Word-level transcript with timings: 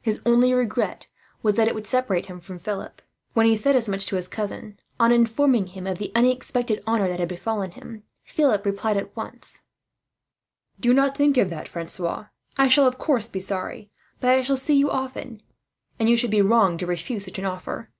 His 0.00 0.22
only 0.24 0.54
regret 0.54 1.08
was 1.42 1.56
that 1.56 1.66
it 1.66 1.74
would 1.74 1.86
separate 1.88 2.26
him 2.26 2.38
from 2.38 2.56
Philip. 2.60 3.02
When 3.34 3.46
he 3.46 3.56
said 3.56 3.74
as 3.74 3.88
much 3.88 4.06
to 4.06 4.14
his 4.14 4.28
cousin, 4.28 4.78
on 5.00 5.10
informing 5.10 5.66
him 5.66 5.88
of 5.88 5.98
the 5.98 6.12
unexpected 6.14 6.80
honour 6.86 7.08
that 7.08 7.18
had 7.18 7.28
befallen 7.28 7.72
him, 7.72 8.04
Philip 8.22 8.64
replied 8.64 8.96
at 8.96 9.16
once: 9.16 9.62
"Do 10.78 10.94
not 10.94 11.16
think 11.16 11.36
of 11.36 11.50
that, 11.50 11.66
Francois. 11.68 12.26
I 12.56 12.68
shall 12.68 12.86
of 12.86 12.96
course 12.98 13.28
be 13.28 13.40
sorry; 13.40 13.90
but 14.20 14.30
I 14.30 14.42
shall 14.42 14.56
see 14.56 14.74
you 14.76 14.88
often, 14.88 15.42
and 15.98 16.08
you 16.08 16.16
would 16.22 16.30
be 16.30 16.42
wrong 16.42 16.78
to 16.78 16.86
refuse 16.86 17.24
such 17.24 17.40
an 17.40 17.44
offer. 17.44 17.90